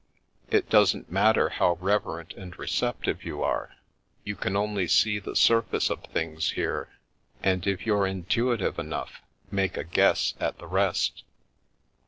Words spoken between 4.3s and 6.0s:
can only see the sur face